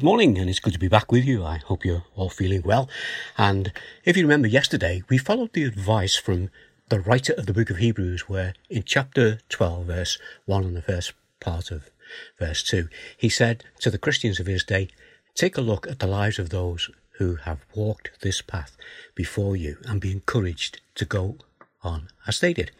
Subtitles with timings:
[0.00, 1.44] Good morning, and it's good to be back with you.
[1.44, 2.88] I hope you're all feeling well.
[3.36, 3.70] And
[4.02, 6.48] if you remember yesterday, we followed the advice from
[6.88, 10.80] the writer of the book of Hebrews, where in chapter 12, verse 1 and the
[10.80, 11.90] first part of
[12.38, 14.88] verse 2, he said to the Christians of his day,
[15.34, 16.88] Take a look at the lives of those
[17.18, 18.78] who have walked this path
[19.14, 21.36] before you and be encouraged to go
[21.82, 22.70] on as they did.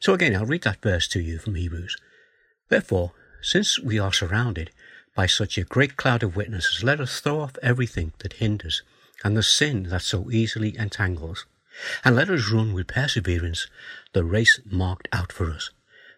[0.00, 1.96] So again, I'll read that verse to you from Hebrews.
[2.68, 4.72] Therefore, since we are surrounded
[5.18, 8.82] by such a great cloud of witnesses, let us throw off everything that hinders
[9.24, 11.44] and the sin that so easily entangles,
[12.04, 13.66] and let us run with perseverance
[14.12, 15.70] the race marked out for us,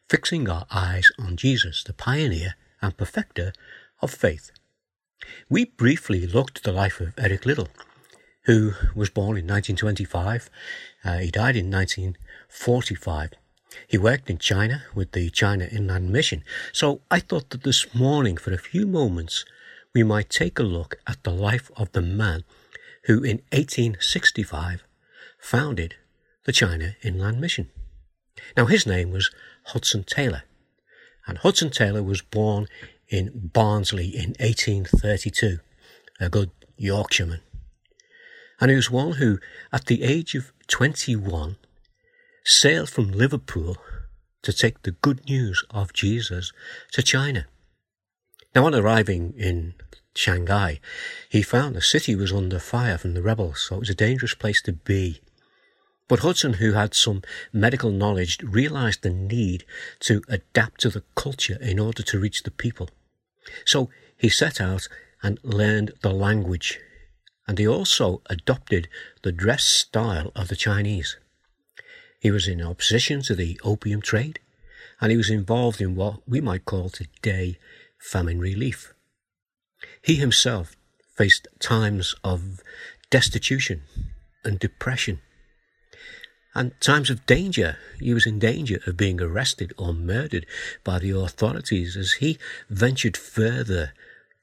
[0.06, 3.55] fixing our eyes on Jesus, the pioneer and perfecter
[4.02, 4.51] of faith.
[5.48, 7.69] We briefly looked at the life of Eric Liddell,
[8.42, 10.51] who was born in 1925.
[11.03, 13.33] Uh, he died in 1945.
[13.87, 16.42] He worked in China with the China Inland Mission.
[16.73, 19.45] So I thought that this morning, for a few moments,
[19.95, 22.45] we might take a look at the life of the man
[23.05, 24.84] who in 1865
[25.39, 25.95] founded
[26.45, 27.70] the China Inland Mission.
[28.56, 29.30] Now his name was
[29.67, 30.42] Hudson Taylor,
[31.27, 32.67] and Hudson Taylor was born
[33.08, 35.58] in Barnsley in 1832,
[36.20, 37.41] a good Yorkshireman.
[38.61, 39.39] And he was one who,
[39.73, 41.56] at the age of 21,
[42.44, 43.77] sailed from Liverpool
[44.42, 46.52] to take the good news of Jesus
[46.92, 47.46] to China.
[48.55, 49.74] Now, on arriving in
[50.14, 50.80] Shanghai,
[51.28, 54.34] he found the city was under fire from the rebels, so it was a dangerous
[54.34, 55.20] place to be.
[56.08, 59.64] But Hudson, who had some medical knowledge, realized the need
[60.00, 62.91] to adapt to the culture in order to reach the people.
[63.64, 64.88] So he set out
[65.22, 66.80] and learned the language,
[67.46, 68.88] and he also adopted
[69.22, 71.16] the dress style of the Chinese.
[72.21, 74.39] He was in opposition to the opium trade,
[75.01, 77.59] and he was involved in what we might call today
[77.99, 78.93] famine relief.
[80.03, 80.77] He himself
[81.17, 82.61] faced times of
[83.11, 83.83] destitution
[84.45, 85.21] and depression
[86.55, 87.79] and times of danger.
[87.98, 90.47] He was in danger of being arrested or murdered
[90.85, 92.39] by the authorities as he
[92.69, 93.92] ventured further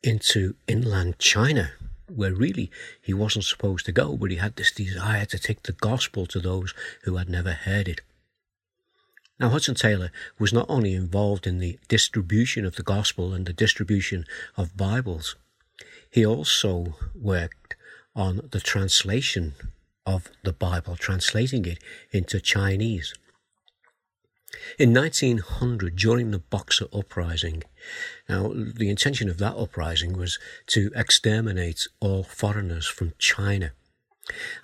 [0.02, 1.74] into inland China
[2.10, 5.74] where really he wasn't supposed to go, but he had this desire to take the
[5.74, 6.74] gospel to those
[7.04, 8.02] who had never heard it.
[9.40, 13.54] Now, Hudson Taylor was not only involved in the distribution of the gospel and the
[13.54, 14.26] distribution
[14.56, 15.36] of Bibles,
[16.10, 17.76] he also worked
[18.16, 19.54] on the translation
[20.06, 21.78] of the Bible, translating it
[22.12, 23.14] into Chinese.
[24.78, 27.64] In 1900, during the Boxer Uprising,
[28.30, 33.72] now the intention of that uprising was to exterminate all foreigners from China.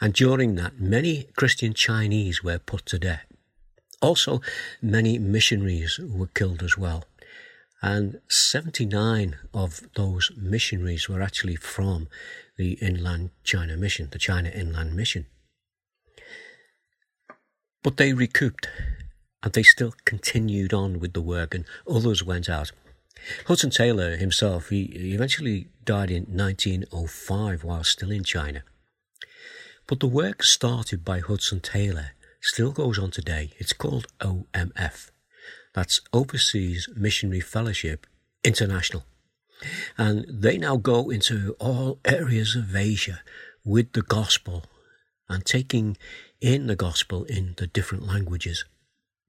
[0.02, 3.26] And during that, many Christian Chinese were put to death.
[4.02, 4.42] Also,
[4.82, 7.06] many missionaries were killed as well.
[7.82, 12.08] And 79 of those missionaries were actually from
[12.58, 15.26] the Inland China Mission, the China Inland Mission.
[17.82, 18.68] But they recouped
[19.44, 22.72] and they still continued on with the work, and others went out.
[23.48, 24.84] Hudson Taylor himself, he
[25.14, 28.64] eventually died in 1905 while still in China.
[29.86, 32.12] But the work started by Hudson Taylor
[32.42, 33.52] still goes on today.
[33.58, 35.12] It's called OMF.
[35.74, 38.08] That's Overseas Missionary Fellowship
[38.44, 39.06] International.
[39.98, 43.22] And they now go into all areas of Asia
[43.66, 44.66] with the gospel
[45.30, 45.98] and taking
[46.42, 48.66] in the gospel in the different languages.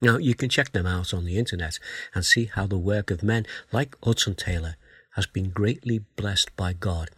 [0.05, 1.79] Now, you can check them out on the internet
[2.15, 4.77] and see how the work of men like Hudson Taylor
[5.15, 7.09] has been greatly blessed by God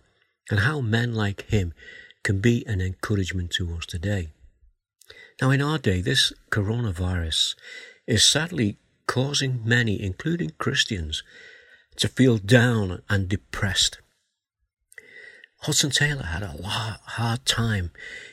[0.50, 1.74] and how men like him
[2.22, 4.28] can be an encouragement to us today.
[5.42, 7.56] Now, in our day, this coronavirus
[8.06, 11.24] is sadly causing many, including Christians,
[11.96, 13.98] to feel down and depressed.
[15.66, 16.54] Hudson Taylor had a
[17.06, 17.90] hard time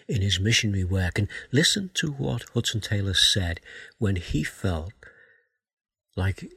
[0.08, 1.18] in his missionary work.
[1.18, 3.60] And listen to what Hudson Taylor said
[3.98, 4.94] when he felt
[6.16, 6.48] like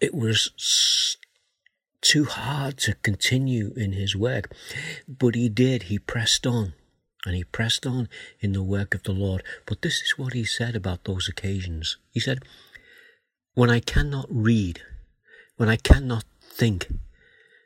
[0.00, 1.18] it was
[2.00, 4.50] too hard to continue in his work.
[5.06, 6.72] But he did, he pressed on.
[7.26, 8.08] And he pressed on
[8.40, 9.42] in the work of the Lord.
[9.66, 11.98] But this is what he said about those occasions.
[12.10, 12.38] He said,
[13.52, 14.80] When I cannot read,
[15.56, 16.88] when I cannot think,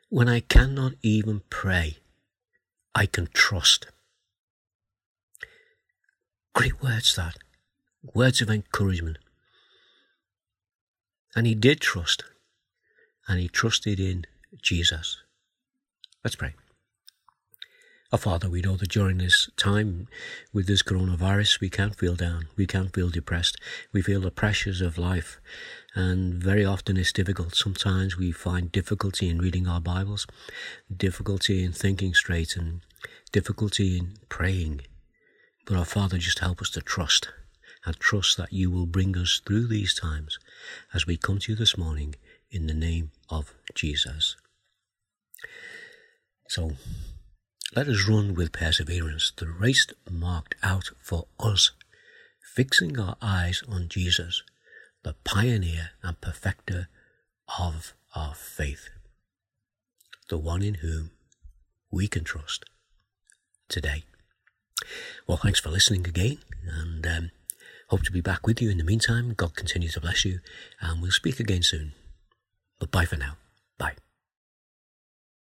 [0.09, 1.97] when I cannot even pray,
[2.95, 3.87] I can trust.
[6.53, 7.37] Great words that.
[8.13, 9.17] Words of encouragement.
[11.35, 12.23] And he did trust.
[13.27, 14.25] And he trusted in
[14.61, 15.17] Jesus.
[16.23, 16.53] Let's pray.
[18.13, 20.07] Our Father, we know that during this time
[20.53, 23.57] with this coronavirus, we can't feel down, we can't feel depressed,
[23.91, 25.41] we feel the pressures of life,
[25.95, 27.55] and very often it's difficult.
[27.55, 30.27] Sometimes we find difficulty in reading our Bibles,
[30.95, 32.81] difficulty in thinking straight, and
[33.31, 34.81] difficulty in praying.
[35.65, 37.29] But our Father, just help us to trust
[37.83, 40.37] and trust that you will bring us through these times
[40.93, 42.13] as we come to you this morning
[42.51, 44.35] in the name of Jesus.
[46.47, 46.73] So,
[47.75, 51.71] let us run with perseverance the race marked out for us,
[52.55, 54.43] fixing our eyes on Jesus,
[55.03, 56.87] the pioneer and perfecter
[57.59, 58.89] of our faith,
[60.29, 61.11] the one in whom
[61.91, 62.65] we can trust
[63.67, 64.03] today.
[65.27, 66.37] Well, thanks for listening again,
[66.67, 67.31] and um,
[67.89, 69.33] hope to be back with you in the meantime.
[69.35, 70.39] God continue to bless you,
[70.79, 71.93] and we'll speak again soon.
[72.79, 73.37] But bye for now.
[73.77, 73.95] Bye.